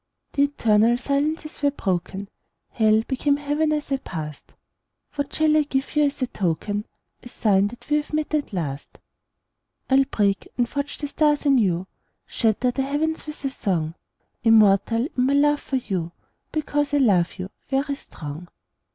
The 0.33 0.45
eternal 0.45 0.97
silences 0.97 1.61
were 1.61 1.69
broken; 1.69 2.27
Hell 2.71 3.03
became 3.07 3.37
Heaven 3.37 3.71
as 3.71 3.91
I 3.91 3.97
passed. 3.97 4.53
What 5.13 5.31
shall 5.31 5.55
I 5.55 5.61
give 5.61 5.95
you 5.95 6.05
as 6.05 6.23
a 6.23 6.25
token, 6.25 6.85
A 7.21 7.29
sign 7.29 7.67
that 7.67 7.87
we 7.87 7.97
have 7.97 8.11
met, 8.11 8.33
at 8.33 8.51
last? 8.51 8.97
I'll 9.91 10.05
break 10.05 10.47
and 10.57 10.67
forge 10.67 10.97
the 10.97 11.07
stars 11.07 11.45
anew, 11.45 11.85
Shatter 12.25 12.71
the 12.71 12.81
heavens 12.81 13.27
with 13.27 13.45
a 13.45 13.51
song; 13.51 13.93
Immortal 14.43 15.05
in 15.15 15.23
my 15.23 15.33
love 15.33 15.59
for 15.61 15.75
you, 15.75 16.13
Because 16.51 16.95
I 16.95 16.97
love 16.97 17.37
you, 17.37 17.51
very 17.69 17.93
strong. 17.93 18.47